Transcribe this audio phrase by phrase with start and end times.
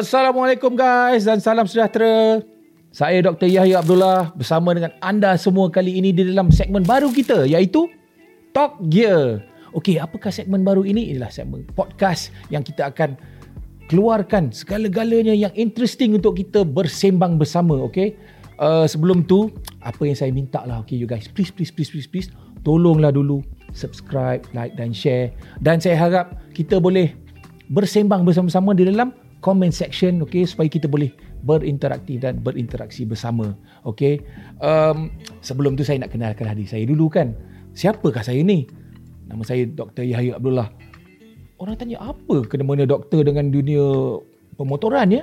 [0.00, 2.40] Assalamualaikum guys dan salam sejahtera.
[2.88, 3.52] Saya Dr.
[3.52, 7.84] Yahya Abdullah bersama dengan anda semua kali ini di dalam segmen baru kita iaitu
[8.56, 9.44] Talk Gear.
[9.76, 11.12] Okey, apakah segmen baru ini?
[11.12, 13.12] Inilah segmen podcast yang kita akan
[13.92, 18.16] keluarkan segala-galanya yang interesting untuk kita bersembang bersama, okey?
[18.56, 19.52] Uh, sebelum tu,
[19.84, 22.32] apa yang saya minta lah, okay, you guys, please, please, please, please, please,
[22.64, 23.44] tolonglah dulu
[23.76, 25.28] subscribe, like dan share.
[25.60, 27.12] Dan saya harap kita boleh
[27.68, 31.12] bersembang bersama-sama di dalam comment section, okay, supaya kita boleh
[31.44, 33.56] berinteraktif dan berinteraksi bersama.
[33.88, 34.20] Okay.
[34.60, 37.32] Um, sebelum tu saya nak kenalkan adik saya dulu kan.
[37.72, 38.68] Siapakah saya ni?
[39.28, 40.04] Nama saya Dr.
[40.04, 40.68] Yahya Abdullah.
[41.60, 44.20] Orang tanya apa kena mana doktor dengan dunia
[44.56, 45.22] pemotoran ya?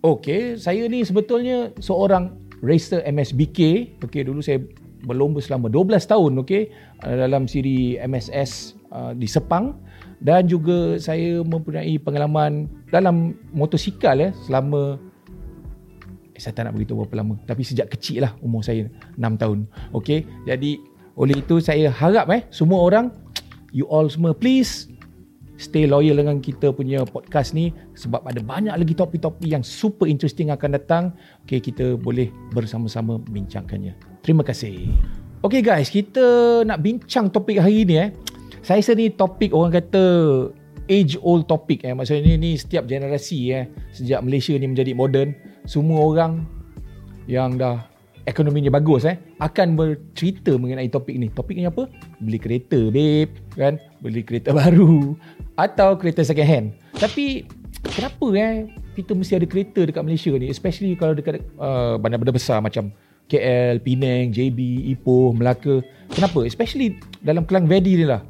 [0.00, 2.32] Okey, saya ni sebetulnya seorang
[2.64, 3.92] racer MSBK.
[4.04, 4.62] Okey, dulu saya
[5.04, 6.74] berlomba selama 12 tahun okey
[7.06, 9.78] dalam siri MSS uh, di Sepang
[10.18, 14.98] dan juga saya mempunyai pengalaman dalam motosikal ya selama
[16.34, 19.58] eh, saya tak nak beritahu berapa lama tapi sejak kecil lah umur saya 6 tahun
[19.94, 20.70] okey jadi
[21.18, 23.14] oleh itu saya harap eh semua orang
[23.70, 24.90] you all semua please
[25.58, 30.54] stay loyal dengan kita punya podcast ni sebab ada banyak lagi topik-topik yang super interesting
[30.54, 31.04] akan datang.
[31.44, 33.98] Okay, kita boleh bersama-sama bincangkannya.
[34.22, 34.86] Terima kasih.
[35.42, 38.10] Okay guys, kita nak bincang topik hari ni eh.
[38.68, 40.04] Saya rasa ni topik orang kata
[40.92, 41.96] age old topic eh.
[41.96, 43.64] Maksudnya ni, ni setiap generasi eh.
[43.96, 45.32] Sejak Malaysia ni menjadi moden,
[45.64, 46.44] semua orang
[47.24, 47.80] yang dah
[48.28, 51.32] ekonominya bagus eh akan bercerita mengenai topik ni.
[51.32, 51.88] Topiknya apa?
[52.20, 53.80] Beli kereta, babe, kan?
[54.04, 55.16] Beli kereta baru
[55.56, 56.66] atau kereta second hand.
[56.92, 57.48] Tapi
[57.88, 58.68] kenapa eh
[59.00, 62.92] kita mesti ada kereta dekat Malaysia ni especially kalau dekat uh, bandar-bandar besar macam
[63.32, 64.60] KL, Penang, JB,
[64.92, 65.80] Ipoh, Melaka.
[66.12, 66.44] Kenapa?
[66.44, 68.20] Especially dalam Kelang Valley ni lah.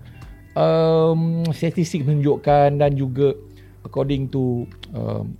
[0.59, 3.31] Um, statistik menunjukkan dan juga
[3.87, 5.39] according to um,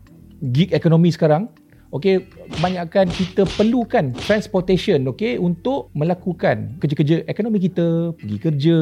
[0.55, 1.51] gig ekonomi sekarang
[1.89, 8.79] Okey, kebanyakan kita perlukan transportation okey untuk melakukan kerja-kerja ekonomi kita, pergi kerja,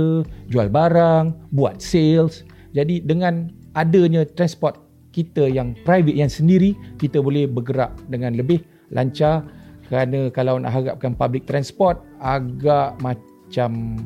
[0.51, 2.43] jual barang, buat sales.
[2.75, 3.47] Jadi dengan
[3.79, 4.83] adanya transport
[5.15, 9.47] kita yang private yang sendiri, kita boleh bergerak dengan lebih lancar
[9.87, 14.03] kerana kalau nak harapkan public transport agak macam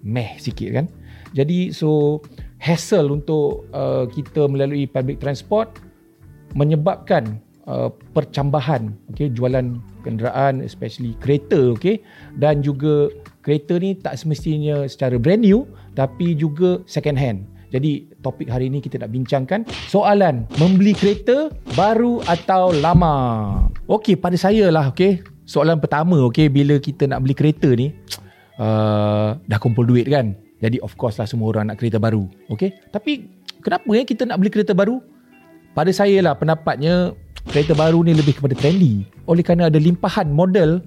[0.00, 0.86] meh sikit kan.
[1.32, 2.20] Jadi so
[2.62, 5.80] hassle untuk uh, kita melalui public transport
[6.54, 11.98] menyebabkan uh, percambahan okey jualan kenderaan especially kereta okey
[12.38, 13.10] dan juga
[13.42, 15.66] kereta ni tak semestinya secara brand new
[15.98, 22.20] tapi juga second hand jadi topik hari ini kita nak bincangkan soalan membeli kereta baru
[22.28, 23.16] atau lama.
[23.88, 25.24] Okey, pada saya lah okey.
[25.48, 27.96] Soalan pertama okey bila kita nak beli kereta ni
[28.62, 30.36] uh, dah kumpul duit kan.
[30.62, 32.30] Jadi of course lah semua orang nak kereta baru.
[32.54, 32.70] Okey.
[32.94, 33.26] Tapi
[33.60, 35.02] kenapa ya kita nak beli kereta baru?
[35.74, 37.16] Pada saya lah pendapatnya
[37.50, 40.78] kereta baru ni lebih kepada trendy oleh kerana ada limpahan model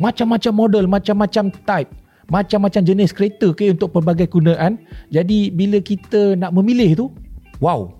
[0.00, 1.90] macam-macam model macam-macam type
[2.28, 4.80] macam-macam jenis kereta okay, untuk pelbagai gunaan
[5.12, 7.06] jadi bila kita nak memilih tu
[7.60, 7.92] wow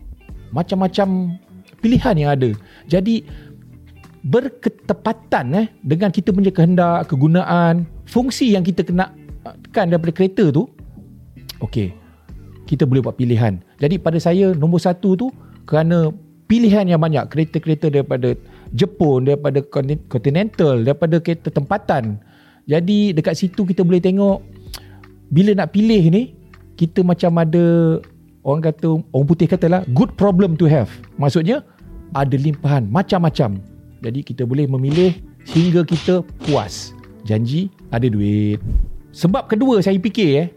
[0.55, 1.37] macam-macam
[1.85, 2.51] pilihan yang ada
[2.89, 3.25] jadi
[4.25, 9.13] berketepatan eh dengan kita punya kehendak kegunaan fungsi yang kita kena
[9.69, 10.69] tekan daripada kereta tu
[11.65, 11.95] okey.
[12.69, 13.65] Kita boleh buat pilihan.
[13.81, 15.33] Jadi pada saya nombor satu tu
[15.65, 16.13] kerana
[16.49, 18.37] pilihan yang banyak kereta-kereta daripada
[18.77, 19.65] Jepun daripada
[20.09, 22.21] Continental daripada kereta tempatan.
[22.69, 24.45] Jadi dekat situ kita boleh tengok
[25.33, 26.37] bila nak pilih ni
[26.77, 27.97] kita macam ada
[28.45, 30.89] orang kata orang putih katalah good problem to have.
[31.17, 31.65] Maksudnya
[32.13, 33.61] ada limpahan macam-macam.
[34.05, 35.17] Jadi kita boleh memilih
[35.49, 36.93] sehingga kita puas.
[37.25, 38.61] Janji ada duit.
[39.13, 40.49] Sebab kedua saya fikir eh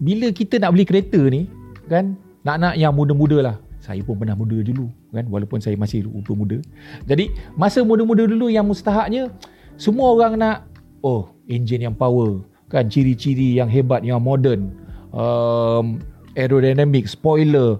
[0.00, 1.46] bila kita nak beli kereta ni
[1.86, 3.56] kan nak-nak yang muda-muda lah.
[3.80, 6.58] Saya pun pernah muda dulu kan walaupun saya masih rupa muda.
[7.04, 9.28] Jadi masa muda-muda dulu yang mustahaknya
[9.76, 10.68] semua orang nak
[11.04, 14.72] oh enjin yang power kan ciri-ciri yang hebat yang modern
[15.12, 16.00] um,
[16.36, 17.76] aerodynamic spoiler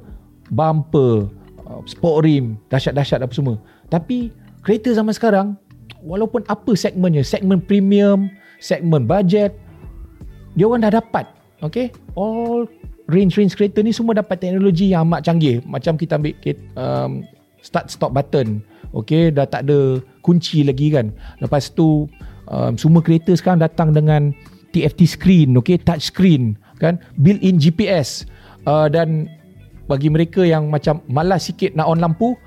[0.50, 1.28] bumper
[1.69, 3.56] uh, sport rim dahsyat-dahsyat apa semua.
[3.88, 4.32] Tapi
[4.64, 5.56] kereta zaman sekarang
[6.05, 8.28] walaupun apa segmennya segmen premium
[8.61, 9.56] segmen budget
[10.56, 11.28] dia orang dah dapat
[11.64, 11.92] okay?
[12.16, 12.66] All
[13.10, 15.60] range-range kereta ni semua dapat teknologi yang amat canggih.
[15.66, 16.34] Macam kita ambil
[16.78, 17.26] um,
[17.60, 18.62] start stop button.
[18.94, 19.34] Okay?
[19.34, 21.10] Dah tak ada kunci lagi kan.
[21.42, 22.06] Lepas tu
[22.48, 24.30] um, semua kereta sekarang datang dengan
[24.70, 25.76] TFT screen okay?
[25.76, 27.02] Touch screen kan?
[27.20, 28.24] Built in GPS
[28.64, 29.28] uh, dan
[29.90, 32.38] bagi mereka yang macam malas sikit nak on lampu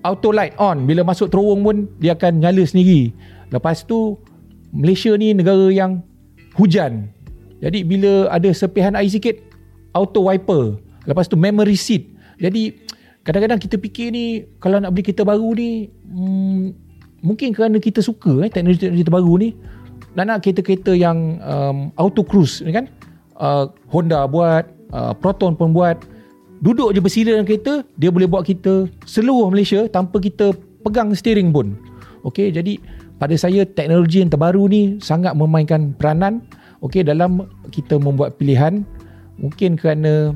[0.00, 0.88] auto light on.
[0.88, 3.12] Bila masuk terowong pun dia akan nyala sendiri.
[3.52, 4.16] Lepas tu
[4.72, 6.00] Malaysia ni negara yang
[6.56, 7.12] hujan
[7.66, 9.34] jadi bila ada sepihan air sikit
[9.90, 10.78] auto wiper.
[11.06, 12.06] Lepas tu memory seat.
[12.38, 12.78] Jadi
[13.26, 16.62] kadang-kadang kita fikir ni kalau nak beli kereta baru ni hmm,
[17.26, 19.48] mungkin kerana kita suka eh, teknologi-teknologi terbaru ni
[20.14, 22.86] nak nak kereta-kereta yang um, auto cruise kan?
[23.36, 24.64] Uh, Honda buat
[24.94, 25.98] uh, Proton pun buat.
[26.56, 31.52] Duduk je bersila dalam kereta dia boleh buat kita seluruh Malaysia tanpa kita pegang steering
[31.52, 31.76] pun
[32.26, 32.74] Okey, jadi
[33.22, 36.42] pada saya teknologi yang terbaru ni sangat memainkan peranan
[36.84, 38.84] okey dalam kita membuat pilihan
[39.36, 40.32] mungkin kerana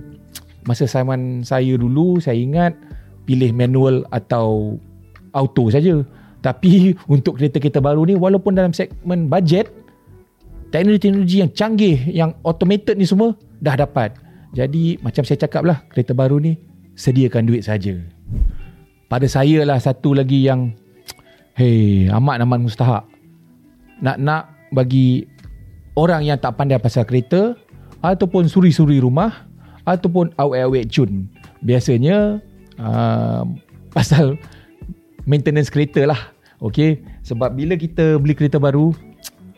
[0.65, 2.77] masa zaman saya dulu saya ingat
[3.25, 4.77] pilih manual atau
[5.33, 6.03] auto saja.
[6.41, 9.71] Tapi untuk kereta-kereta baru ni walaupun dalam segmen bajet
[10.71, 14.15] teknologi-teknologi yang canggih yang automated ni semua dah dapat.
[14.51, 16.59] Jadi macam saya cakap lah kereta baru ni
[16.99, 17.95] sediakan duit saja.
[19.07, 20.75] Pada saya lah satu lagi yang
[21.59, 23.05] Hei, amat amat mustahak.
[24.01, 25.29] Nak-nak bagi
[25.95, 27.57] orang yang tak pandai pasal kereta
[28.01, 29.47] ataupun suri-suri rumah
[29.85, 31.27] ataupun awet-awet cun.
[31.65, 32.41] Biasanya
[32.81, 33.43] uh,
[33.97, 34.37] pasal
[35.25, 36.21] maintenance kereta lah.
[36.61, 38.93] Okay, sebab bila kita beli kereta baru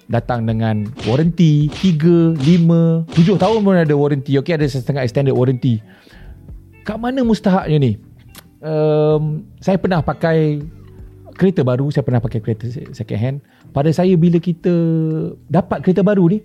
[0.07, 4.39] datang dengan warranty 3, 5, 7 tahun pun ada warranty.
[4.39, 5.83] Okay, ada setengah extended warranty.
[6.87, 7.93] Kat mana mustahaknya ni?
[8.63, 10.63] Um, saya pernah pakai
[11.37, 13.37] kereta baru saya pernah pakai kereta second hand.
[13.73, 14.73] Pada saya bila kita
[15.49, 16.39] dapat kereta baru ni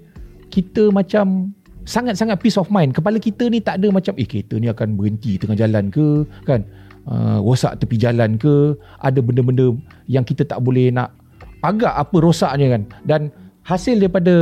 [0.47, 1.51] kita macam
[1.87, 2.91] sangat-sangat peace of mind.
[2.91, 6.27] Kepala kita ni tak ada macam eh kereta ni akan berhenti tengah jalan ke?
[6.43, 6.67] Kan?
[7.07, 8.75] Uh, rosak tepi jalan ke?
[8.99, 9.71] Ada benda-benda
[10.11, 11.15] yang kita tak boleh nak
[11.63, 12.83] agak apa rosaknya kan?
[13.07, 13.21] Dan
[13.63, 14.35] hasil daripada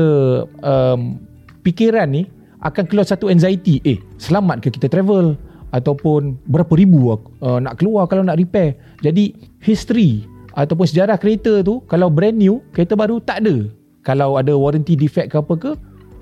[0.66, 1.22] um,
[1.62, 2.26] fikiran ni
[2.66, 3.78] akan keluar satu anxiety.
[3.86, 5.38] Eh selamat ke kita travel?
[5.74, 8.80] Ataupun berapa ribu uh, nak keluar kalau nak repair?
[9.04, 10.24] Jadi history
[10.56, 13.68] ataupun sejarah kereta tu kalau brand new kereta baru tak ada.
[14.02, 15.72] Kalau ada warranty defect ke apa ke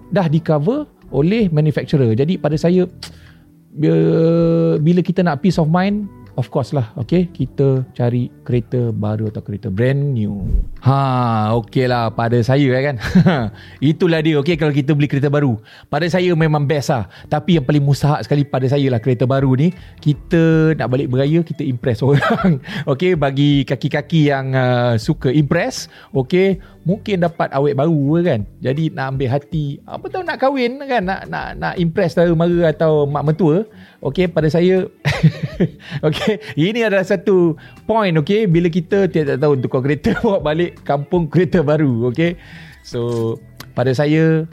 [0.09, 2.17] dah di cover oleh manufacturer.
[2.17, 2.89] Jadi pada saya
[4.85, 7.29] bila kita nak peace of mind Of course lah Okay?
[7.29, 10.49] Kita cari kereta baru Atau kereta brand new.
[10.81, 12.09] Ha Okay lah.
[12.13, 12.97] Pada saya kan?
[13.93, 14.57] Itulah dia Okay?
[14.57, 15.61] Kalau kita beli kereta baru.
[15.87, 17.05] Pada saya memang best lah.
[17.29, 19.69] Tapi yang paling mustahak sekali Pada saya lah Kereta baru ni
[20.01, 22.57] Kita nak balik beraya Kita impress orang.
[22.91, 23.13] Okay?
[23.13, 28.43] Bagi kaki-kaki yang uh, Suka impress Okay Mungkin dapat awet baru kan?
[28.59, 31.07] Jadi nak ambil hati Apa tahu nak kahwin kan?
[31.07, 33.63] Nak nak nak impress Tara mara atau mak mentua.
[34.03, 34.83] Okay pada saya
[36.07, 37.55] Okay Ini adalah satu
[37.87, 42.35] Point okay Bila kita Tidak tahu untuk kereta Bawa balik Kampung kereta baru Okay
[42.83, 43.39] So
[43.71, 44.43] Pada saya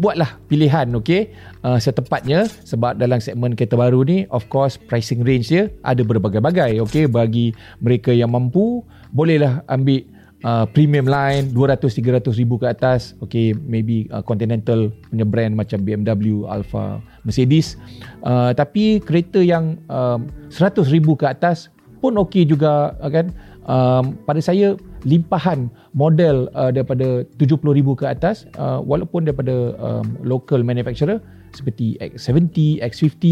[0.00, 5.52] Buatlah pilihan Okay uh, Setepatnya Sebab dalam segmen kereta baru ni Of course Pricing range
[5.52, 7.52] dia Ada berbagai-bagai Okay Bagi
[7.84, 8.80] mereka yang mampu
[9.12, 10.08] Bolehlah ambil
[10.44, 13.16] uh, premium line 200-300 ribu ke atas.
[13.24, 17.76] Okay maybe uh, Continental punya brand macam BMW Alfa Mercedes.
[18.24, 21.68] Uh, tapi kereta yang um, 100 ribu ke atas
[22.00, 23.32] pun okey juga uh, kan?
[23.70, 30.16] Um, pada saya limpahan model uh, daripada 70 ribu ke atas uh, walaupun daripada um,
[30.24, 31.20] local manufacturer
[31.54, 33.24] seperti X70, X50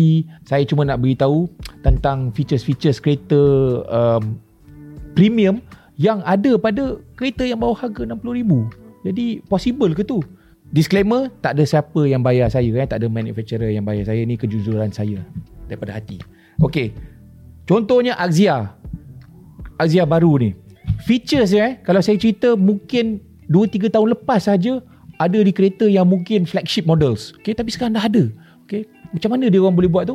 [0.46, 1.46] saya cuma nak beritahu
[1.86, 3.40] tentang features-features kereta
[3.88, 4.38] um,
[5.14, 5.62] premium
[5.98, 8.52] yang ada pada kereta yang bawah harga RM60,000.
[9.02, 10.22] Jadi possible ke tu?
[10.70, 12.86] Disclaimer, tak ada siapa yang bayar saya eh?
[12.86, 15.18] tak ada manufacturer yang bayar saya ni kejujuran saya
[15.66, 16.22] daripada hati.
[16.62, 16.94] Okey.
[17.66, 18.78] Contohnya Axia.
[19.74, 20.50] Axia baru ni.
[21.02, 23.18] Features eh kalau saya cerita mungkin
[23.50, 24.78] 2 3 tahun lepas saja
[25.18, 27.34] ada di kereta yang mungkin flagship models.
[27.42, 28.30] Okey, tapi sekarang dah ada.
[28.68, 28.86] Okey.
[29.10, 30.14] Macam mana dia orang boleh buat tu?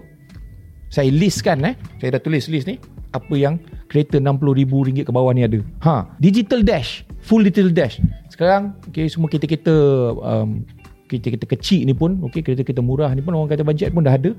[0.87, 1.75] Saya listkan eh.
[1.97, 2.77] Saya dah tulis list ni
[3.13, 5.61] apa yang kereta RM60,000 ke bawah ni ada.
[5.85, 8.01] Ha, digital dash, full digital dash.
[8.33, 9.75] Sekarang okay, semua kereta-kereta
[10.17, 10.65] um,
[11.07, 14.33] kereta-kereta kecil ni pun, okay, kereta-kereta murah ni pun orang kata bajet pun dah ada.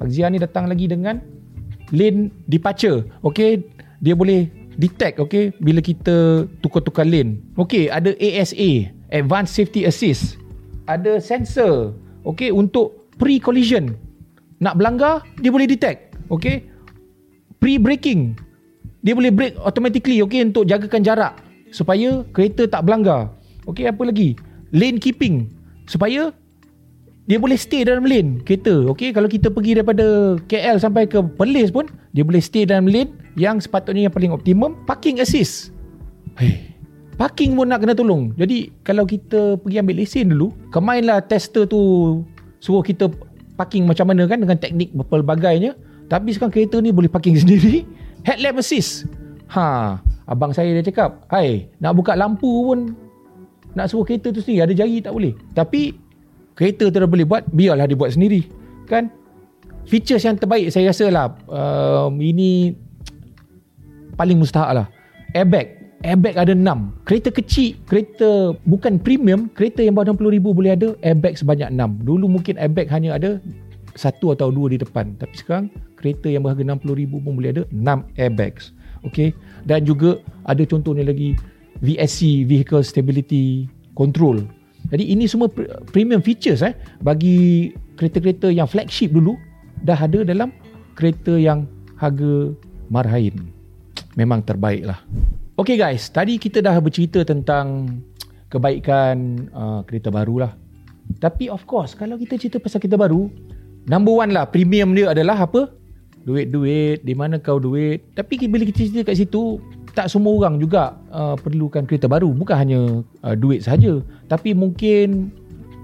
[0.00, 1.20] Axia ni datang lagi dengan
[1.92, 3.04] lane departure.
[3.20, 3.60] Okay,
[4.00, 4.48] dia boleh
[4.80, 7.40] detect okay, bila kita tukar-tukar lane.
[7.60, 10.40] Okay, ada ASA, Advanced Safety Assist.
[10.88, 11.92] Ada sensor
[12.24, 13.96] okay, untuk pre-collision.
[14.60, 16.16] Nak berlanggar, dia boleh detect.
[16.32, 16.64] Okay,
[17.66, 18.38] pre-braking.
[19.02, 21.34] Dia boleh brake automatically okay, untuk jagakan jarak
[21.74, 23.34] supaya kereta tak berlanggar.
[23.66, 24.38] Okay, apa lagi?
[24.70, 25.50] Lane keeping
[25.90, 26.30] supaya
[27.26, 28.86] dia boleh stay dalam lane kereta.
[28.94, 33.10] Okay, kalau kita pergi daripada KL sampai ke Perlis pun, dia boleh stay dalam lane
[33.34, 34.78] yang sepatutnya yang paling optimum.
[34.86, 35.74] Parking assist.
[36.38, 36.70] Hey,
[37.18, 38.30] parking pun nak kena tolong.
[38.38, 42.22] Jadi, kalau kita pergi ambil lesen dulu, kemainlah tester tu
[42.62, 43.10] suruh kita
[43.58, 45.74] parking macam mana kan dengan teknik berpelbagainya.
[46.06, 47.86] Tapi sekarang kereta ni boleh parking sendiri.
[48.26, 49.06] Headlamp assist.
[49.54, 52.94] Ha, abang saya dia cakap, "Hai, nak buka lampu pun
[53.78, 55.94] nak suruh kereta tu sendiri, ada jari tak boleh." Tapi
[56.58, 58.46] kereta tu dah boleh buat, biarlah dia buat sendiri.
[58.90, 59.10] Kan?
[59.86, 62.74] features yang terbaik saya rasa lah um, ini
[64.18, 64.86] paling mustahak lah
[65.32, 70.74] airbag airbag ada 6 kereta kecil kereta bukan premium kereta yang bawah 60 ribu boleh
[70.74, 73.38] ada airbag sebanyak 6 dulu mungkin airbag hanya ada
[73.96, 75.16] satu atau dua di depan.
[75.16, 78.76] Tapi sekarang kereta yang berharga 60 ribu pun boleh ada 6 airbags.
[79.04, 79.32] Okay?
[79.66, 81.34] dan juga ada contohnya lagi
[81.82, 83.66] VSC Vehicle Stability
[83.98, 84.46] Control.
[84.94, 85.50] Jadi ini semua
[85.90, 86.72] premium features eh
[87.02, 89.34] bagi kereta-kereta yang flagship dulu
[89.82, 90.54] dah ada dalam
[90.94, 91.66] kereta yang
[91.98, 92.54] harga
[92.86, 93.34] marhain.
[94.14, 95.02] Memang terbaik lah.
[95.58, 97.98] Okay guys, tadi kita dah bercerita tentang
[98.46, 100.52] kebaikan uh, kereta baru lah.
[101.18, 103.28] Tapi of course, kalau kita cerita pasal kereta baru,
[103.86, 105.70] number one lah, premium dia adalah apa?
[106.26, 108.02] Duit-duit, di mana kau duit.
[108.18, 109.62] Tapi bila kita cerita kat situ,
[109.94, 112.34] tak semua orang juga uh, perlukan kereta baru.
[112.34, 112.80] Bukan hanya
[113.24, 115.30] uh, duit saja, Tapi mungkin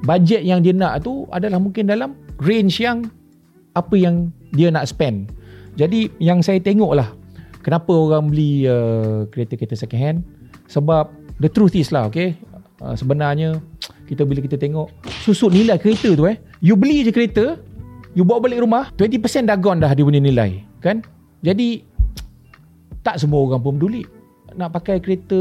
[0.02, 3.06] budget yang dia nak tu adalah mungkin dalam range yang
[3.78, 5.30] apa yang dia nak spend.
[5.78, 7.08] Jadi yang saya tengok lah
[7.64, 10.18] kenapa orang beli uh, kereta-kereta second hand
[10.66, 12.34] sebab the truth is lah okay
[12.82, 13.62] uh, sebenarnya
[14.10, 14.90] kita bila kita tengok
[15.22, 17.56] susut nilai kereta tu eh you beli je kereta
[18.12, 21.00] you bawa balik rumah 20% dah gone dah dia punya nilai kan?
[21.42, 21.82] Jadi
[23.02, 24.06] tak semua orang pun peduli
[24.54, 25.40] nak pakai kereta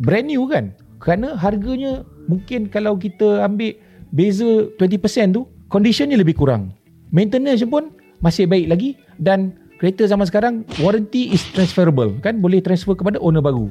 [0.00, 0.72] brand new kan?
[1.02, 3.74] Kerana harganya mungkin kalau kita ambil
[4.14, 6.72] beza 20% tu conditionnya lebih kurang.
[7.12, 7.92] Maintenance pun
[8.22, 9.52] masih baik lagi dan
[9.82, 12.38] kereta zaman sekarang warranty is transferable kan?
[12.38, 13.68] Boleh transfer kepada owner baru.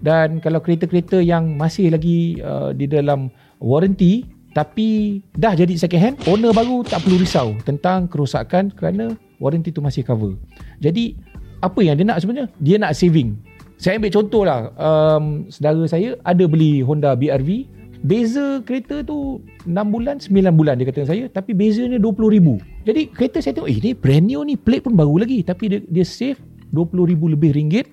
[0.00, 3.28] Dan kalau kereta-kereta yang masih lagi uh, di dalam
[3.60, 9.70] warranty tapi dah jadi second hand owner baru tak perlu risau tentang kerosakan kerana warranty
[9.70, 10.34] tu masih cover.
[10.82, 11.14] Jadi
[11.62, 12.50] apa yang dia nak sebenarnya?
[12.58, 13.38] Dia nak saving.
[13.80, 19.76] Saya ambil contoh lah um, saudara saya ada beli Honda BRV Beza kereta tu 6
[19.92, 22.56] bulan 9 bulan dia kata saya tapi bezanya 20 ribu.
[22.88, 25.44] Jadi kereta saya tengok eh ni brand new ni plate pun baru lagi.
[25.44, 26.40] Tapi dia, dia save
[26.72, 27.92] 20 ribu lebih ringgit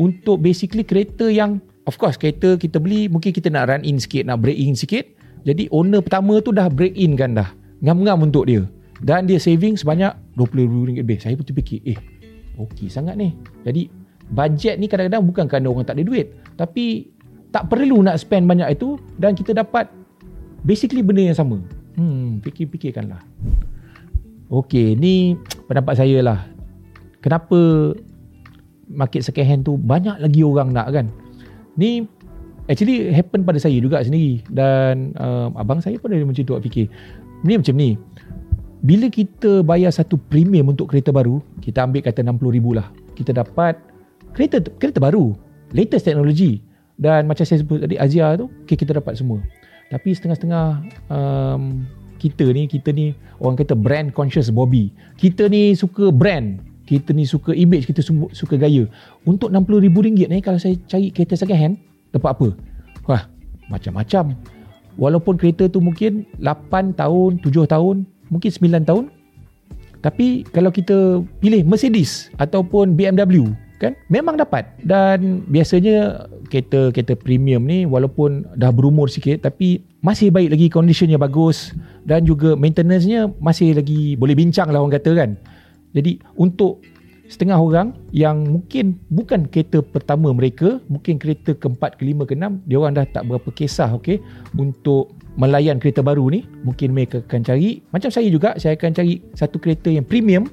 [0.00, 4.24] untuk basically kereta yang of course kereta kita beli mungkin kita nak run in sikit
[4.24, 5.04] nak break in sikit
[5.46, 7.48] jadi owner pertama tu dah break in kan dah
[7.80, 8.66] ngam-ngam untuk dia
[9.00, 11.98] dan dia saving sebanyak 20 ribu ringgit lebih saya pun terfikir eh
[12.58, 13.86] okey sangat ni jadi
[14.26, 17.14] budget ni kadang-kadang bukan kerana orang tak ada duit tapi
[17.54, 19.88] tak perlu nak spend banyak itu dan kita dapat
[20.66, 21.62] basically benda yang sama.
[21.94, 23.22] Hmm, fikir-fikirkanlah.
[24.50, 25.38] Okey, ni
[25.70, 26.44] pendapat saya lah.
[27.22, 27.94] Kenapa
[28.86, 31.06] market second hand tu banyak lagi orang nak kan?
[31.78, 32.04] Ni
[32.66, 34.42] actually happen pada saya juga sendiri.
[34.50, 36.86] Dan um, abang saya pun ada macam tu fikir.
[37.42, 37.98] Ni macam ni.
[38.86, 42.86] Bila kita bayar satu premium untuk kereta baru, kita ambil kata 60,000 lah.
[43.16, 43.74] Kita dapat
[44.36, 45.32] kereta kereta baru,
[45.72, 46.60] latest technology
[46.96, 49.40] dan macam saya sebut tadi Azia tu okay, kita dapat semua.
[49.88, 50.66] Tapi setengah-setengah
[51.08, 51.84] um,
[52.16, 54.92] kita ni kita ni orang kata brand conscious Bobby.
[55.16, 56.60] Kita ni suka brand.
[56.86, 57.98] Kita ni suka image kita
[58.30, 58.86] suka gaya.
[59.26, 61.76] Untuk RM60,000 ni kalau saya cari kereta second hand
[62.16, 62.48] dapat apa?
[63.06, 63.22] Wah
[63.70, 64.34] macam-macam.
[64.96, 69.04] Walaupun kereta tu mungkin 8 tahun 7 tahun mungkin 9 tahun.
[70.00, 74.64] Tapi kalau kita pilih Mercedes ataupun BMW kan memang dapat.
[74.80, 81.18] Dan biasanya kereta kereta premium ni walaupun dah berumur sikit tapi masih baik lagi conditionnya
[81.18, 81.74] bagus
[82.06, 85.30] dan juga maintenance-nya masih lagi boleh bincang lah orang kata kan.
[85.92, 86.80] Jadi untuk
[87.26, 92.94] setengah orang yang mungkin bukan kereta pertama mereka mungkin kereta keempat kelima keenam dia orang
[92.94, 94.22] dah tak berapa kisah okey
[94.54, 96.48] untuk melayan kereta baru ni.
[96.64, 97.84] Mungkin mereka akan cari.
[97.92, 100.48] Macam saya juga saya akan cari satu kereta yang premium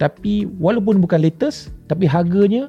[0.00, 2.66] tapi walaupun bukan latest tapi harganya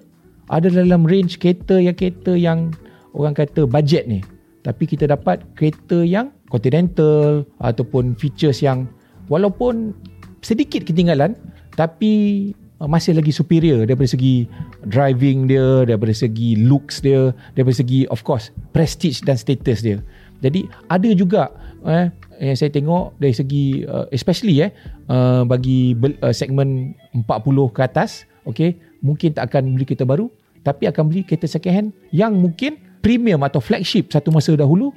[0.52, 2.76] ada dalam range kereta yang kereta yang
[3.16, 4.20] orang kata budget ni.
[4.64, 8.88] Tapi kita dapat kereta yang continental ataupun features yang
[9.28, 9.96] walaupun
[10.44, 11.36] sedikit ketinggalan
[11.74, 12.52] tapi
[12.84, 14.44] uh, masih lagi superior daripada segi
[14.84, 20.04] driving dia daripada segi looks dia daripada segi of course prestige dan status dia.
[20.44, 21.56] Jadi ada juga
[21.88, 22.12] eh
[22.44, 24.72] yang saya tengok dari segi uh, especially eh
[25.08, 27.24] uh, bagi uh, segmen 40
[27.72, 30.28] ke atas okey mungkin tak akan beli kereta baru
[30.68, 34.92] tapi akan beli kereta second hand yang mungkin premium atau flagship satu masa dahulu.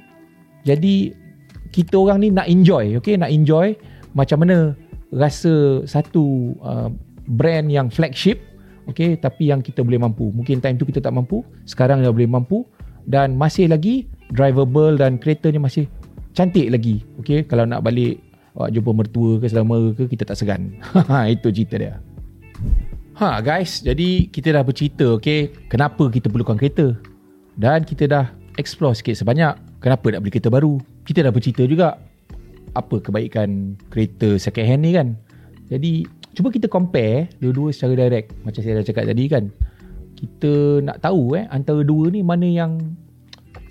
[0.67, 1.15] Jadi
[1.71, 3.75] kita orang ni nak enjoy okey nak enjoy
[4.11, 4.75] macam mana
[5.07, 6.91] rasa satu uh,
[7.27, 8.39] brand yang flagship
[8.87, 10.31] okey tapi yang kita boleh mampu.
[10.31, 12.63] Mungkin time tu kita tak mampu sekarang dah boleh mampu
[13.07, 15.87] dan masih lagi drivable dan keretanya masih
[16.31, 18.19] cantik lagi okey kalau nak balik
[18.57, 20.73] awak jumpa mertua ke selama ke kita tak segan.
[21.11, 21.93] Ha, itu cerita dia.
[23.17, 26.95] Ha guys jadi kita dah bercerita okey kenapa kita perlukan kereta?
[27.57, 28.25] Dan kita dah
[28.61, 30.77] explore sikit sebanyak kenapa nak beli kereta baru.
[31.05, 31.97] Kita dah bercerita juga
[32.77, 35.17] apa kebaikan kereta second hand ni kan?
[35.67, 36.05] Jadi
[36.37, 39.49] cuba kita compare dua-dua secara direct macam saya dah cakap tadi kan.
[40.13, 42.77] Kita nak tahu eh antara dua ni mana yang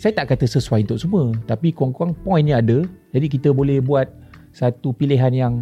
[0.02, 2.82] saya tak kata sesuai untuk semua tapi kurang-kurang point ni ada.
[3.14, 4.10] Jadi kita boleh buat
[4.50, 5.54] satu pilihan yang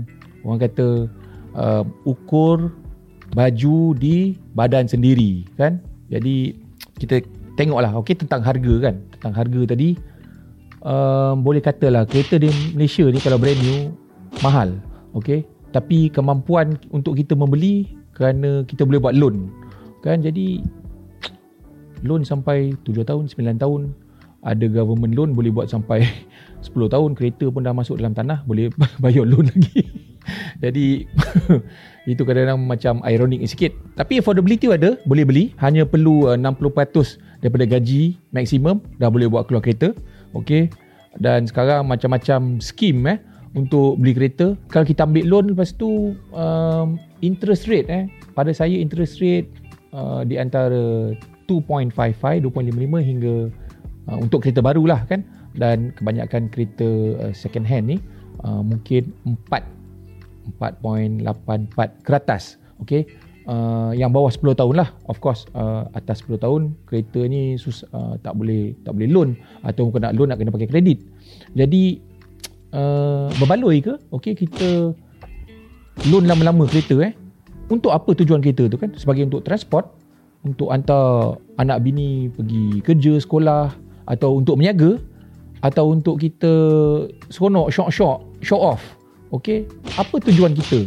[0.48, 1.12] orang kata
[1.52, 2.72] uh, ukur
[3.36, 5.84] baju di badan sendiri kan.
[6.08, 6.56] Jadi
[6.96, 7.20] kita
[7.60, 8.96] tengoklah okey tentang harga kan.
[9.12, 9.92] Tentang harga tadi
[10.80, 13.92] um, boleh katalah kereta di Malaysia ni kalau brand new
[14.40, 14.72] mahal.
[15.12, 19.50] Okey tapi kemampuan untuk kita membeli kerana kita boleh buat loan.
[20.06, 20.22] Kan?
[20.22, 20.62] Jadi
[22.06, 23.90] loan sampai 7 tahun 9 tahun
[24.44, 26.06] ada government loan boleh buat sampai
[26.66, 28.70] 10 tahun kereta pun dah masuk dalam tanah boleh
[29.02, 29.82] bayar loan lagi.
[30.64, 31.04] Jadi
[32.08, 33.74] itu kadang-kadang macam ironik sikit.
[33.98, 35.44] Tapi affordability ada boleh beli.
[35.58, 39.90] Hanya perlu uh, 60% daripada gaji maksimum dah boleh buat keluar kereta.
[40.38, 40.70] Okey?
[41.18, 43.18] Dan sekarang macam-macam skim eh
[43.54, 48.74] untuk beli kereta kalau kita ambil loan lepas tu um, interest rate eh pada saya
[48.74, 49.46] interest rate
[49.94, 51.14] uh, di antara
[51.46, 51.94] 2.55
[52.50, 53.34] 2.55 hingga
[54.10, 55.24] uh, untuk kereta baru lah kan?
[55.54, 56.88] Dan kebanyakan kereta
[57.22, 57.96] uh, second hand ni
[58.42, 59.62] uh, mungkin 4
[60.60, 63.06] 4.84 ke atas okey?
[63.44, 67.84] Uh, yang bawah 10 tahun lah of course uh, atas 10 tahun kereta ni sus,
[67.92, 71.04] uh, tak boleh tak boleh loan atau kena loan nak kena pakai kredit.
[71.52, 72.00] Jadi
[72.74, 73.94] uh, berbaloi ke?
[74.10, 74.92] Okey kita
[76.10, 77.14] loan lama-lama kereta eh.
[77.70, 78.92] Untuk apa tujuan kereta tu kan?
[78.98, 79.88] Sebagai untuk transport
[80.44, 83.72] untuk hantar anak bini pergi kerja sekolah
[84.04, 85.00] atau untuk meniaga
[85.64, 86.52] atau untuk kita
[87.32, 88.84] seronok shock-shock show off
[89.32, 89.64] okey?
[89.96, 90.86] Apa tujuan kita?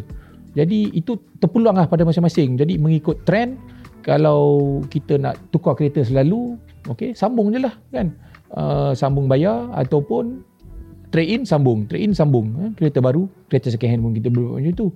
[0.54, 2.58] Jadi itu terpulang lah pada masing-masing.
[2.58, 3.58] Jadi mengikut trend
[4.02, 6.56] kalau kita nak tukar kereta selalu
[6.94, 8.14] okey sambung je lah kan?
[8.48, 10.46] Uh, sambung bayar ataupun
[11.12, 11.88] trade in sambung.
[11.88, 12.54] Trade in sambung.
[12.60, 12.70] Eh?
[12.76, 14.88] kereta baru kereta second hand pun kita boleh macam tu.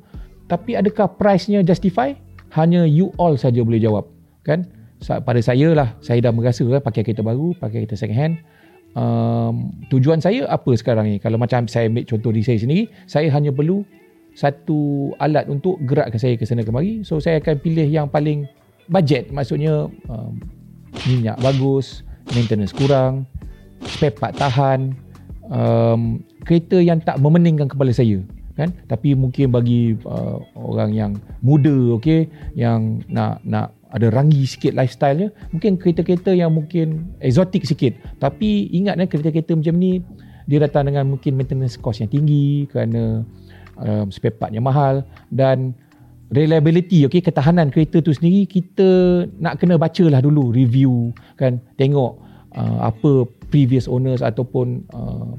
[0.48, 2.12] Tapi adakah price-nya justify?
[2.51, 4.07] Hanya you all saja boleh jawab
[4.44, 4.68] kan?
[5.01, 8.35] Pada saya lah saya dah merasa eh, pakai kereta baru pakai kereta second hand
[8.94, 11.16] um, tujuan saya apa sekarang ni?
[11.18, 13.81] Kalau macam saya ambil contoh di saya sendiri saya hanya perlu
[14.31, 17.03] satu alat untuk gerakkan saya ke sana kemari.
[17.07, 18.48] So saya akan pilih yang paling
[18.92, 20.35] budget maksudnya um,
[21.07, 22.03] minyak bagus
[22.35, 23.25] maintenance kurang
[23.88, 24.94] spare part tahan
[25.50, 28.22] um, kereta yang tak memeningkan kepala saya
[28.60, 28.70] kan?
[28.86, 35.32] Tapi mungkin bagi uh, orang yang muda okey yang nak nak ada rangi sikit lifestyle
[35.51, 37.96] mungkin kereta-kereta yang mungkin exotic sikit.
[38.20, 40.04] Tapi ingat eh kereta-kereta macam ni
[40.48, 43.24] dia datang dengan mungkin maintenance cost yang tinggi kerana
[43.80, 45.72] um, spare part yang mahal dan
[46.32, 51.60] reliability okey ketahanan kereta tu sendiri kita nak kena bacalah dulu review kan?
[51.75, 52.20] Tengok
[52.56, 55.35] uh, apa previous owners ataupun uh,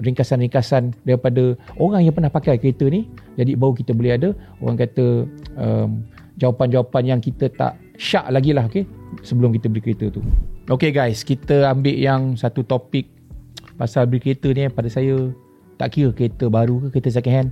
[0.00, 3.08] ringkasan-ringkasan daripada orang yang pernah pakai kereta ni.
[3.36, 4.28] Jadi baru kita boleh ada
[4.64, 6.04] orang kata um,
[6.40, 8.88] jawapan-jawapan yang kita tak syak lagi lah okay?
[9.20, 10.24] sebelum kita beli kereta tu.
[10.70, 13.08] Ok guys kita ambil yang satu topik
[13.76, 14.68] pasal beli kereta ni.
[14.72, 15.28] Pada saya
[15.76, 17.50] tak kira kereta baru ke kereta second hand.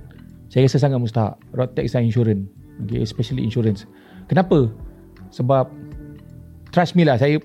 [0.49, 1.35] Saya rasa sangat mustahak.
[1.53, 2.43] Road tax dan insurance.
[2.87, 3.05] Okay?
[3.05, 3.85] especially insurance.
[4.25, 4.71] Kenapa?
[5.31, 5.69] Sebab
[6.73, 7.37] trust me lah saya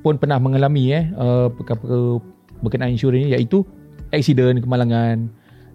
[0.00, 2.22] pun pernah mengalami eh uh, perkara
[2.62, 3.62] berkenaan insurans ni iaitu
[4.10, 5.28] accident kemalangan.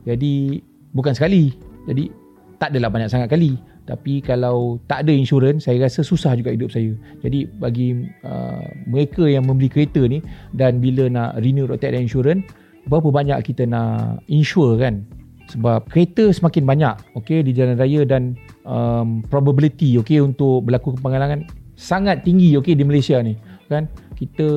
[0.04, 0.60] Jadi
[0.92, 1.56] bukan sekali.
[1.88, 2.12] Jadi
[2.60, 3.60] tak adalah banyak sangat kali.
[3.84, 6.96] Tapi kalau tak ada insurans saya rasa susah juga hidup saya.
[7.20, 10.24] Jadi bagi uh, mereka yang membeli kereta ni
[10.56, 12.48] dan bila nak renew road tax dan insurans
[12.88, 15.04] berapa banyak kita nak insure kan?
[15.52, 21.44] Sebab kereta semakin banyak okay, di jalan raya dan um, probability okay, untuk berlaku kemalangan
[21.76, 23.36] sangat tinggi okay, di Malaysia ni
[23.68, 23.88] kan?
[24.16, 24.48] Kita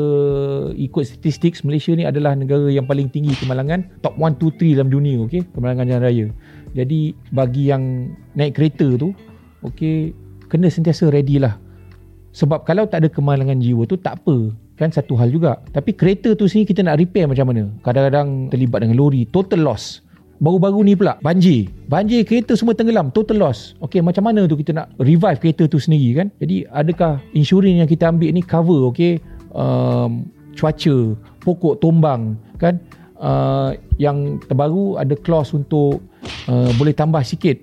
[0.75, 4.91] ikut statistik Malaysia ni adalah negara yang paling tinggi kemalangan top 1 2 3 dalam
[4.93, 5.43] dunia okey?
[5.53, 6.27] Kemalangan jalan raya.
[6.77, 9.11] Jadi bagi yang naik kereta tu
[9.67, 10.15] okey
[10.47, 11.59] kena sentiasa ready lah.
[12.37, 14.53] Sebab kalau tak ada kemalangan jiwa tu tak apa.
[14.77, 15.57] Kan satu hal juga.
[15.73, 17.73] Tapi kereta tu sini kita nak repair macam mana?
[17.81, 20.06] Kadang-kadang terlibat dengan lori total loss
[20.37, 21.73] Baru-baru ni pula banjir.
[21.89, 23.73] Banjir kereta semua tenggelam, total loss.
[23.81, 26.29] Okey, macam mana tu kita nak revive kereta tu sendiri kan?
[26.43, 29.17] Jadi adakah insurans yang kita ambil ni cover okey
[29.57, 30.97] um, cuaca,
[31.41, 32.77] pokok tumbang kan?
[33.17, 36.05] Uh, yang terbaru ada clause untuk
[36.53, 37.57] uh, boleh tambah sikit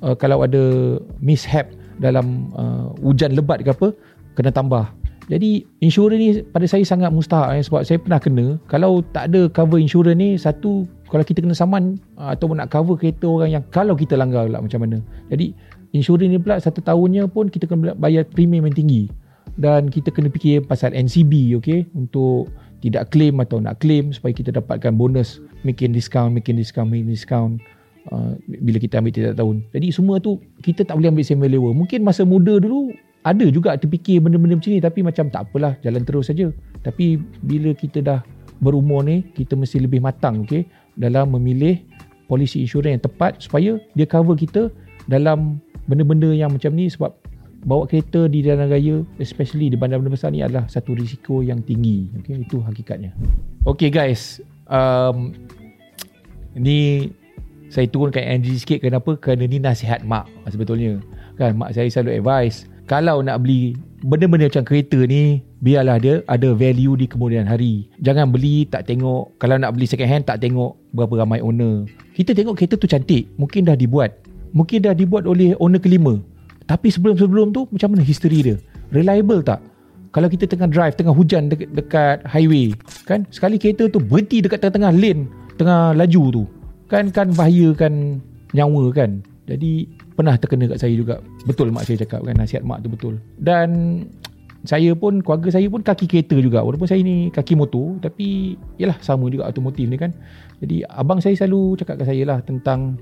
[0.00, 1.68] uh, kalau ada mishap
[2.00, 3.92] dalam uh, hujan lebat ke apa
[4.32, 4.88] kena tambah.
[5.26, 9.50] Jadi insurans ni pada saya sangat mustahak eh, sebab saya pernah kena kalau tak ada
[9.50, 13.64] cover insurans ni satu kalau kita kena saman uh, atau nak cover kereta orang yang
[13.74, 15.02] kalau kita langgar lah macam mana.
[15.30, 15.50] Jadi
[15.90, 19.10] insurans ni pula satu tahunnya pun kita kena bayar premium yang tinggi
[19.58, 22.46] dan kita kena fikir pasal NCB okay untuk
[22.84, 27.58] tidak claim atau nak claim supaya kita dapatkan bonus making discount making discount making discount
[28.14, 29.66] uh, bila kita ambil tiap tahun.
[29.74, 31.72] Jadi semua tu kita tak boleh ambil level.
[31.74, 32.94] Mungkin masa muda dulu
[33.26, 36.46] ada juga terfikir benda-benda macam ni tapi macam tak apalah jalan terus saja.
[36.86, 38.20] Tapi bila kita dah
[38.62, 41.82] berumur ni kita mesti lebih matang okay, dalam memilih
[42.30, 44.70] polisi insurans yang tepat supaya dia cover kita
[45.10, 45.58] dalam
[45.90, 46.86] benda-benda yang macam ni.
[46.86, 47.10] Sebab
[47.66, 52.06] bawa kereta di jalan raya especially di bandar-bandar besar ni adalah satu risiko yang tinggi
[52.22, 53.10] okay, itu hakikatnya.
[53.66, 54.38] Okay guys
[54.70, 55.34] um,
[56.54, 57.10] ni
[57.66, 58.78] saya turunkan energy sikit.
[58.86, 59.18] Kenapa?
[59.18, 61.02] Kerana ni nasihat mak sebetulnya.
[61.34, 63.74] Kan mak saya selalu advice kalau nak beli
[64.06, 69.34] benda-benda macam kereta ni biarlah dia ada value di kemudian hari jangan beli tak tengok
[69.42, 73.26] kalau nak beli second hand tak tengok berapa ramai owner kita tengok kereta tu cantik
[73.36, 74.14] mungkin dah dibuat
[74.54, 76.22] mungkin dah dibuat oleh owner kelima
[76.66, 78.56] tapi sebelum-sebelum tu macam mana history dia?
[78.90, 79.62] Reliable tak?
[80.10, 82.74] Kalau kita tengah drive, tengah hujan dekat, dekat highway,
[83.06, 83.22] kan?
[83.30, 86.42] Sekali kereta tu berhenti dekat tengah-tengah lane, tengah laju tu.
[86.90, 88.18] Kan kan bahayakan
[88.54, 89.22] nyawa kan?
[89.46, 91.20] Jadi pernah terkena kat saya juga.
[91.44, 93.14] Betul mak saya cakap kan, nasihat mak tu betul.
[93.36, 93.68] Dan
[94.66, 96.64] saya pun, keluarga saya pun kaki kereta juga.
[96.64, 100.10] Walaupun saya ni kaki motor, tapi yalah sama juga automotif ni kan.
[100.64, 102.96] Jadi abang saya selalu cakap kat saya lah tentang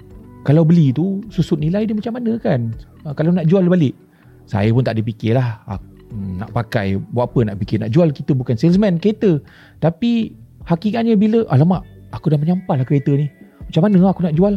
[0.45, 2.71] kalau beli tu susut nilai dia macam mana kan
[3.09, 3.97] uh, kalau nak jual balik
[4.45, 5.81] saya pun tak ada fikir lah uh,
[6.15, 9.41] nak pakai buat apa nak fikir nak jual kita bukan salesman kereta
[9.81, 10.37] tapi
[10.69, 13.27] hakikatnya bila alamak aku dah menyampah lah kereta ni
[13.67, 14.55] macam mana aku nak jual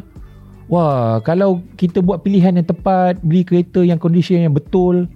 [0.67, 5.07] wah kalau kita buat pilihan yang tepat beli kereta yang condition yang betul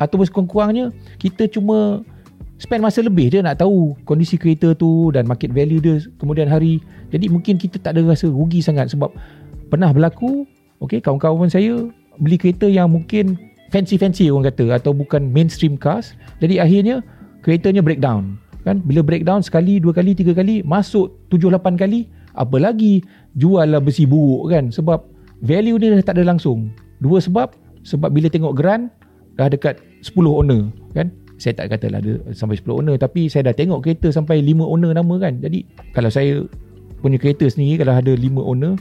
[0.00, 0.90] ataupun sekurang-kurangnya
[1.22, 2.02] kita cuma
[2.58, 6.80] spend masa lebih dia nak tahu kondisi kereta tu dan market value dia kemudian hari.
[7.10, 9.10] Jadi mungkin kita tak ada rasa rugi sangat sebab
[9.70, 10.46] pernah berlaku
[10.80, 11.88] okay, kawan-kawan saya
[12.18, 13.36] beli kereta yang mungkin
[13.74, 16.14] fancy-fancy orang kata atau bukan mainstream cars.
[16.38, 17.02] Jadi akhirnya
[17.42, 18.80] keretanya breakdown kan?
[18.80, 23.02] Bila breakdown sekali dua kali tiga kali masuk tujuh lapan kali apa lagi?
[23.38, 24.70] Jual besi buruk kan?
[24.70, 25.06] Sebab
[25.42, 26.70] value ni dah tak ada langsung.
[26.98, 27.54] Dua sebab.
[27.84, 28.88] Sebab bila tengok geran
[29.36, 31.12] dah dekat 10 owner kan?
[31.36, 34.64] Saya tak kata lah ada sampai 10 owner tapi saya dah tengok kereta sampai 5
[34.64, 35.42] owner nama kan?
[35.42, 36.46] Jadi kalau saya
[37.04, 38.78] punya kereta sendiri kalau ada 5 owner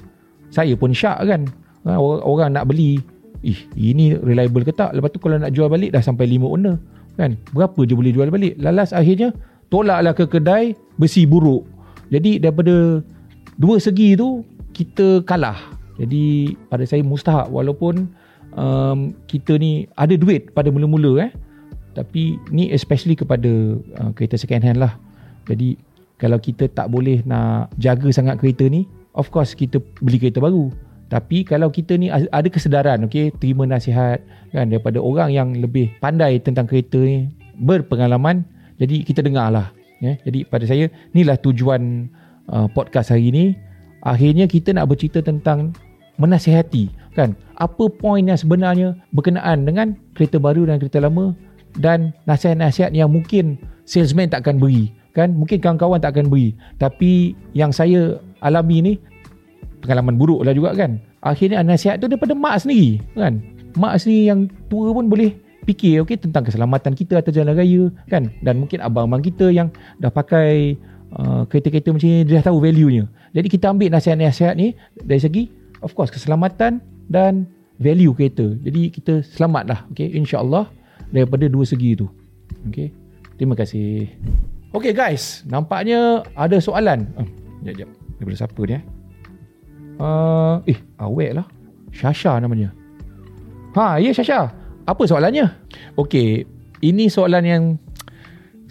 [0.53, 1.49] saya pun syak kan?
[1.83, 3.01] Ha, orang, orang nak beli
[3.43, 4.95] ih ini reliable ke tak?
[4.95, 6.79] Lepas tu kalau nak jual balik dah sampai 5 owner
[7.19, 7.35] kan?
[7.51, 8.55] Berapa je boleh jual balik?
[8.61, 9.35] Lalas akhirnya
[9.67, 11.65] tolaklah ke kedai besi buruk.
[12.13, 13.01] Jadi daripada
[13.57, 15.57] dua segi tu kita kalah.
[16.01, 18.09] Jadi pada saya mustahak walaupun
[18.57, 21.31] um, kita ni ada duit pada mula-mula eh.
[21.93, 24.97] Tapi ni especially kepada uh, kereta second hand lah.
[25.45, 25.77] Jadi
[26.17, 30.73] kalau kita tak boleh nak jaga sangat kereta ni of course kita beli kereta baru.
[31.13, 34.17] Tapi kalau kita ni ada kesedaran okay, terima nasihat
[34.49, 38.45] kan daripada orang yang lebih pandai tentang kereta ni berpengalaman
[38.81, 39.69] jadi kita dengar lah
[40.01, 40.17] ya.
[40.25, 42.09] jadi pada saya inilah tujuan
[42.51, 43.45] uh, podcast hari ni
[44.03, 45.71] akhirnya kita nak bercerita tentang
[46.17, 47.37] menasihati kan?
[47.57, 51.33] Apa poin yang sebenarnya berkenaan dengan kereta baru dan kereta lama
[51.77, 55.33] dan nasihat-nasihat yang mungkin salesman takkan beri kan?
[55.33, 56.57] Mungkin kawan-kawan tak akan beri.
[56.81, 58.93] Tapi yang saya alami ni
[59.81, 60.99] pengalaman buruk lah juga kan?
[61.23, 63.39] Akhirnya nasihat tu daripada mak sendiri kan?
[63.79, 68.29] Mak sendiri yang tua pun boleh fikir okay, tentang keselamatan kita atas jalan raya kan?
[68.43, 69.71] Dan mungkin abang-abang kita yang
[70.03, 70.75] dah pakai
[71.19, 75.21] uh, kereta-kereta macam ni dia dah tahu value nya jadi kita ambil nasihat-nasihat ni dari
[75.21, 75.43] segi
[75.81, 77.49] of course keselamatan dan
[77.81, 80.69] value kereta jadi kita selamat lah insyaAllah
[81.13, 82.07] daripada dua segi tu
[82.69, 82.93] okay.
[83.37, 84.09] terima kasih
[84.73, 87.05] Okay guys, nampaknya ada soalan.
[87.13, 87.29] Uh,
[87.61, 87.89] jap, jap.
[88.17, 88.83] Daripada siapa ni eh?
[90.01, 91.45] Uh, eh, awek lah.
[91.93, 92.73] Shasha namanya.
[93.77, 94.49] Ha, ya Shasha.
[94.89, 95.45] Apa soalannya?
[95.93, 96.49] Okay,
[96.81, 97.63] ini soalan yang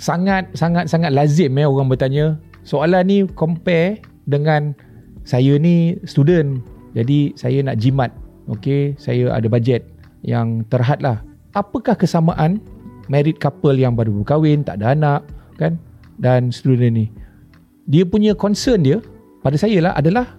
[0.02, 2.34] sangat sangat sangat lazim ya orang bertanya.
[2.66, 4.74] Soalan ni compare dengan
[5.22, 6.58] saya ni student.
[6.98, 8.10] Jadi saya nak jimat.
[8.50, 9.86] Okay, saya ada bajet
[10.26, 11.22] yang terhad lah.
[11.54, 12.58] Apakah kesamaan
[13.06, 15.22] married couple yang baru berkahwin, tak ada anak,
[15.58, 15.78] kan?
[16.22, 17.06] dan student ni
[17.90, 19.02] dia punya concern dia
[19.42, 20.38] pada saya lah adalah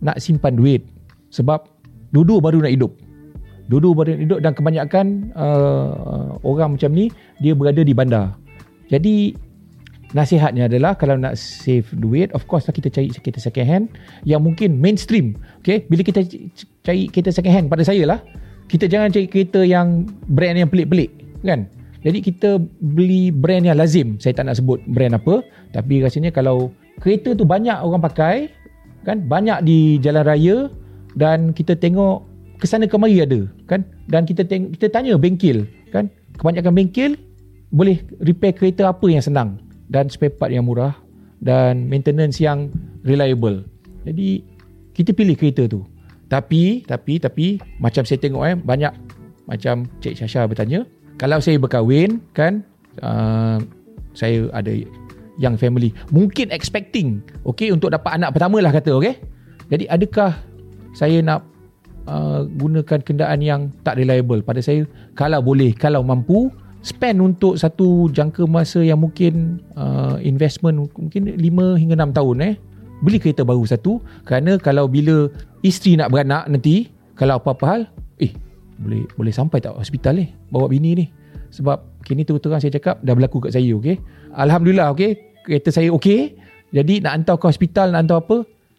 [0.00, 0.80] nak simpan duit
[1.28, 1.68] sebab
[2.14, 2.92] dulu baru nak hidup
[3.68, 7.12] dulu baru nak hidup dan kebanyakan uh, orang macam ni
[7.44, 8.32] dia berada di bandar
[8.88, 9.36] jadi
[10.16, 13.84] nasihatnya adalah kalau nak save duit of course lah kita cari kereta second hand
[14.24, 15.84] yang mungkin mainstream okay?
[15.92, 16.24] bila kita
[16.80, 18.20] cari kereta second hand pada saya lah
[18.72, 21.12] kita jangan cari kereta yang brand yang pelik-pelik
[21.44, 21.68] kan
[22.06, 24.16] jadi kita beli brand yang lazim.
[24.22, 25.42] Saya tak nak sebut brand apa.
[25.74, 26.70] Tapi rasanya kalau
[27.02, 28.36] kereta tu banyak orang pakai.
[29.02, 30.56] kan Banyak di jalan raya.
[31.18, 32.22] Dan kita tengok
[32.62, 33.50] kesana kemari ada.
[33.66, 35.66] kan Dan kita tengok, kita tanya bengkel.
[35.90, 36.06] kan
[36.38, 37.18] Kebanyakan bengkel
[37.68, 39.60] boleh repair kereta apa yang senang.
[39.88, 40.96] Dan spare part yang murah.
[41.38, 42.72] Dan maintenance yang
[43.06, 43.64] reliable.
[44.04, 44.42] Jadi
[44.96, 45.86] kita pilih kereta tu.
[46.28, 47.46] Tapi, tapi, tapi
[47.80, 48.92] macam saya tengok eh banyak
[49.48, 50.84] macam Cik Syasha bertanya,
[51.16, 52.60] kalau saya berkahwin kan
[53.00, 53.56] uh,
[54.12, 54.70] saya ada
[55.40, 59.16] young family, mungkin expecting okay untuk dapat anak pertama lah kata okay.
[59.72, 60.36] Jadi adakah
[60.92, 61.48] saya nak
[62.08, 64.84] uh, gunakan kenderaan yang tak reliable pada saya
[65.16, 66.52] kalau boleh kalau mampu
[66.82, 72.54] spend untuk satu jangka masa yang mungkin uh, investment mungkin 5 hingga 6 tahun eh.
[72.98, 74.02] Beli kereta baru satu.
[74.26, 75.30] Kerana kalau bila
[75.62, 77.80] isteri nak beranak nanti kalau apa-apa hal
[78.22, 78.34] eh
[78.78, 80.28] boleh boleh sampai tak hospital eh?
[80.50, 81.06] Bawa bini ni.
[81.50, 83.98] Sebab kini terus-terang saya cakap dah berlaku kat saya okey?
[84.34, 86.38] Alhamdulillah okey kereta saya okey.
[86.74, 88.36] Jadi nak hantar ke hospital nak hantar apa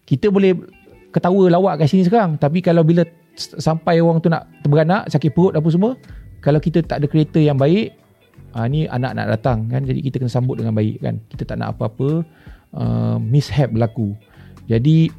[0.08, 0.56] kita boleh
[1.10, 2.38] ketawa lawak kat sini sekarang.
[2.40, 3.04] Tapi kalau bila
[3.40, 5.96] sampai orang tu nak beranak sakit perut apa semua
[6.40, 8.00] kalau kita tak ada kereta yang baik
[8.56, 11.20] uh, ni anak nak datang kan jadi kita kena sambut dengan baik kan.
[11.30, 12.24] Kita tak nak apa-apa
[12.76, 14.16] uh, mishap berlaku.
[14.70, 15.10] Jadi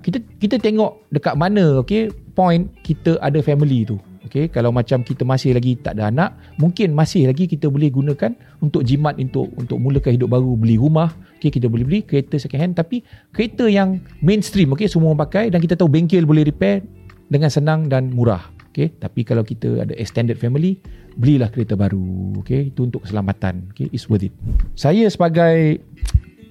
[0.00, 4.48] kita kita tengok dekat mana okey point kita ada family tu okey.
[4.48, 8.32] Kalau macam kita masih lagi tak ada anak mungkin masih lagi kita boleh gunakan
[8.64, 12.60] untuk jimat untuk untuk mulakan hidup baru beli rumah okey kita boleh beli kereta second
[12.64, 12.74] hand.
[12.78, 13.04] Tapi
[13.36, 16.80] kereta yang mainstream okey semua orang pakai dan kita tahu bengkel boleh repair
[17.28, 20.78] dengan senang dan murah Okay, tapi kalau kita ada extended family,
[21.18, 22.38] belilah kereta baru.
[22.46, 23.66] Okay, itu untuk keselamatan.
[23.74, 24.34] Okay, it's worth it.
[24.78, 25.82] Saya sebagai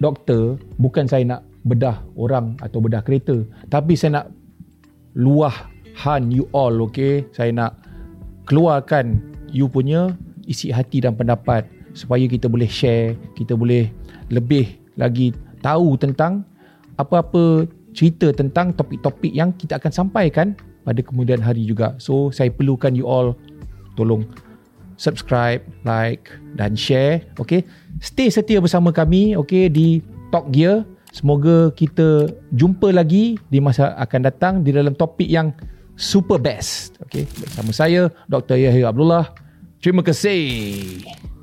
[0.03, 3.39] doktor, bukan saya nak bedah orang atau bedah kereta,
[3.71, 4.27] tapi saya nak
[5.15, 6.75] luah han you all.
[6.91, 7.79] Okay, saya nak
[8.43, 9.23] keluarkan
[9.55, 10.11] you punya
[10.43, 11.63] isi hati dan pendapat
[11.95, 13.87] supaya kita boleh share, kita boleh
[14.27, 15.31] lebih lagi
[15.63, 16.43] tahu tentang
[16.99, 17.63] apa-apa
[17.95, 20.53] cerita tentang topik-topik yang kita akan sampaikan
[20.83, 21.95] pada kemudian hari juga.
[21.99, 23.35] So saya perlukan you all
[23.99, 24.27] tolong
[24.99, 26.27] subscribe, like
[26.59, 27.23] dan share.
[27.39, 27.63] Okay.
[28.03, 30.83] Stay setia bersama kami okay, di Talk Gear.
[31.09, 35.55] Semoga kita jumpa lagi di masa akan datang di dalam topik yang
[35.97, 36.99] super best.
[37.07, 37.25] Okay.
[37.25, 38.59] Bersama saya, Dr.
[38.59, 39.33] Yahya Abdullah.
[39.79, 41.38] Terima kasih.